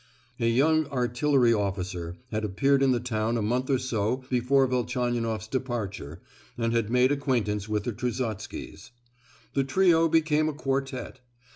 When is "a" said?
0.39-0.47, 3.37-3.41, 10.49-10.53